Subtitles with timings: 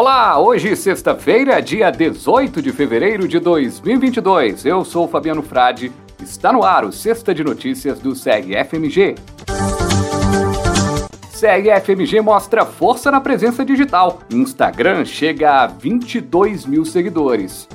[0.00, 4.64] Olá, hoje sexta-feira, dia 18 de fevereiro de 2022.
[4.64, 5.90] Eu sou Fabiano Frade.
[6.22, 9.16] Está no ar o Sexta de Notícias do CRFMG.
[11.32, 14.20] CRFMG mostra força na presença digital.
[14.30, 17.68] Instagram chega a 22 mil seguidores.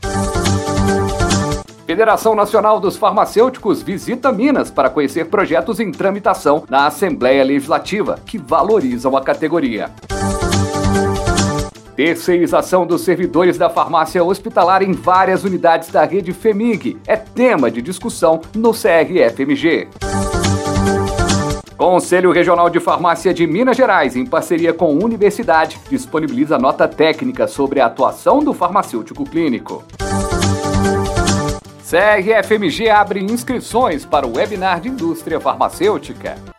[1.86, 8.38] Federação Nacional dos Farmacêuticos visita Minas para conhecer projetos em tramitação na Assembleia Legislativa que
[8.38, 9.92] valorizam a categoria.
[11.96, 17.84] Terceirização dos servidores da farmácia hospitalar em várias unidades da rede FEMIG é tema de
[17.84, 19.90] discussão no CRFMG.
[21.78, 27.80] Conselho Regional de Farmácia de Minas Gerais, em parceria com Universidade, disponibiliza nota técnica sobre
[27.80, 29.84] a atuação do farmacêutico clínico.
[31.88, 36.53] CRFMG abre inscrições para o webinar de indústria farmacêutica.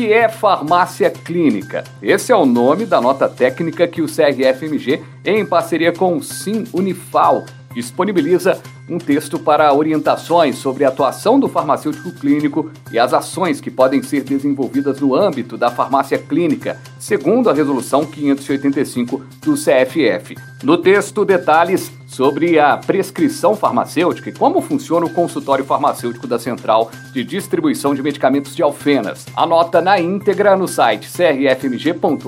[0.00, 1.84] Que é farmácia clínica?
[2.02, 6.64] Esse é o nome da nota técnica que o CRFMG, em parceria com o Sim
[6.72, 13.60] Unifal, disponibiliza um texto para orientações sobre a atuação do farmacêutico clínico e as ações
[13.60, 20.34] que podem ser desenvolvidas no âmbito da farmácia clínica, segundo a Resolução 585 do CFF.
[20.62, 26.90] No texto, detalhes sobre a prescrição farmacêutica e como funciona o consultório farmacêutico da Central
[27.12, 29.26] de Distribuição de Medicamentos de Alfenas.
[29.36, 32.20] Anota na íntegra no site crfmg.org.br.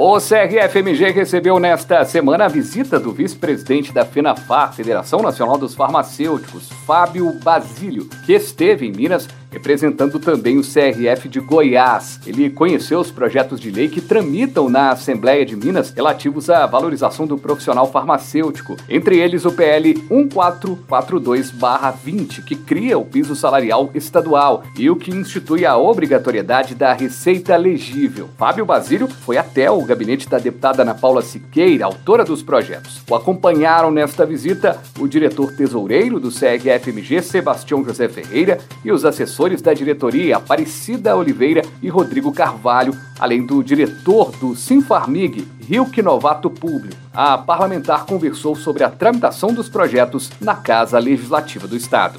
[0.00, 6.68] O CRFMG recebeu nesta semana a visita do vice-presidente da FENAFAR, Federação Nacional dos Farmacêuticos,
[6.86, 12.20] Fábio Basílio, que esteve em Minas representando também o CRF de Goiás.
[12.26, 17.26] Ele conheceu os projetos de lei que tramitam na Assembleia de Minas relativos à valorização
[17.26, 24.88] do profissional farmacêutico, entre eles o PL 1442-20, que cria o piso salarial estadual e
[24.90, 28.28] o que institui a obrigatoriedade da receita legível.
[28.36, 33.00] Fábio Basílio foi até o gabinete da deputada Ana Paula Siqueira, autora dos projetos.
[33.08, 39.37] O acompanharam nesta visita o diretor tesoureiro do CRFMG, Sebastião José Ferreira, e os assessores
[39.38, 46.50] assessores da diretoria Aparecida Oliveira e Rodrigo Carvalho, além do diretor do Sinfarmig, Rilke Novato
[46.50, 46.96] Público.
[47.14, 52.18] A parlamentar conversou sobre a tramitação dos projetos na Casa Legislativa do Estado.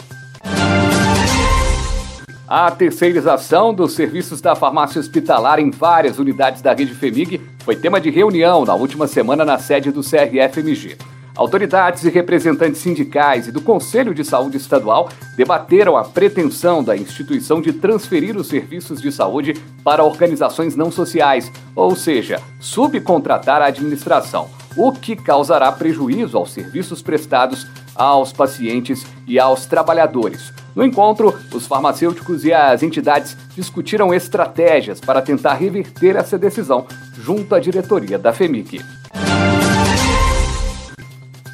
[2.48, 8.00] A terceirização dos serviços da farmácia hospitalar em várias unidades da rede FEMIG foi tema
[8.00, 10.98] de reunião na última semana na sede do CRFMG.
[11.40, 15.08] Autoridades e representantes sindicais e do Conselho de Saúde Estadual
[15.38, 21.50] debateram a pretensão da instituição de transferir os serviços de saúde para organizações não sociais,
[21.74, 29.40] ou seja, subcontratar a administração, o que causará prejuízo aos serviços prestados aos pacientes e
[29.40, 30.52] aos trabalhadores.
[30.76, 36.86] No encontro, os farmacêuticos e as entidades discutiram estratégias para tentar reverter essa decisão
[37.18, 38.99] junto à diretoria da FEMIC.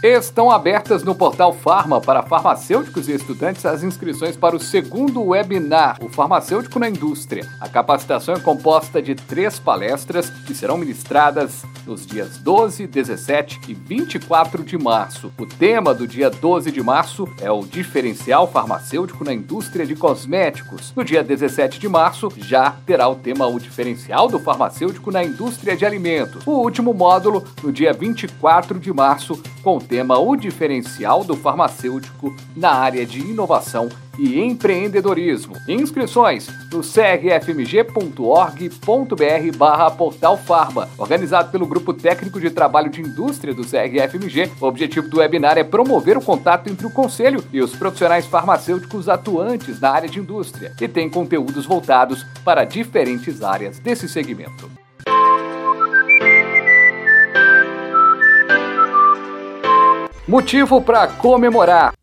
[0.05, 5.97] Estão abertas no portal Farma para farmacêuticos e estudantes as inscrições para o segundo webinar,
[5.99, 7.49] o Farmacêutico na Indústria.
[7.59, 13.73] A capacitação é composta de três palestras que serão ministradas nos dias 12, 17 e
[13.73, 15.33] 24 de março.
[15.39, 20.93] O tema do dia 12 de março é o diferencial farmacêutico na indústria de cosméticos.
[20.95, 25.75] No dia 17 de março já terá o tema o diferencial do farmacêutico na indústria
[25.75, 26.45] de alimentos.
[26.45, 33.05] O último módulo no dia 24 de março o o diferencial do farmacêutico na área
[33.05, 35.55] de inovação e empreendedorismo.
[35.67, 37.97] Inscrições no crfmg.org.br
[39.57, 44.51] barra portal Farma, organizado pelo Grupo Técnico de Trabalho de Indústria do CRFMG.
[44.59, 49.09] O objetivo do webinar é promover o contato entre o Conselho e os profissionais farmacêuticos
[49.09, 54.84] atuantes na área de indústria e tem conteúdos voltados para diferentes áreas desse segmento.
[60.27, 61.93] Motivo para comemorar.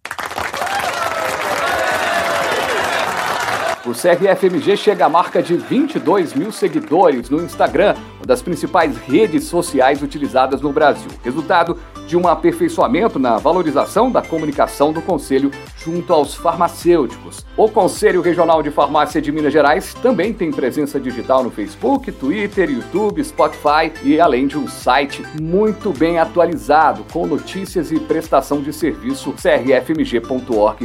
[3.84, 9.43] O CRFMG chega à marca de 22 mil seguidores no Instagram, uma das principais redes
[9.44, 11.11] sociais utilizadas no Brasil.
[11.25, 11.76] Resultado
[12.06, 17.44] de um aperfeiçoamento na valorização da comunicação do Conselho junto aos farmacêuticos.
[17.56, 22.70] O Conselho Regional de Farmácia de Minas Gerais também tem presença digital no Facebook, Twitter,
[22.70, 28.73] YouTube, Spotify e além de um site muito bem atualizado com notícias e prestação de
[28.73, 30.76] serviço crfmg.org.br.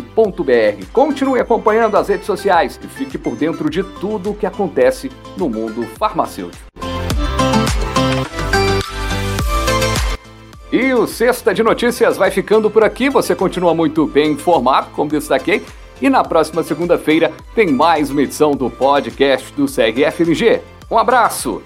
[0.92, 5.50] Continue acompanhando as redes sociais e fique por dentro de tudo o que acontece no
[5.50, 6.66] mundo farmacêutico.
[10.72, 13.10] E o Sexta de Notícias vai ficando por aqui.
[13.10, 15.63] Você continua muito bem informado, como destaquei.
[16.01, 20.62] E na próxima segunda-feira tem mais uma edição do podcast do CRFMG.
[20.92, 21.62] Um abraço!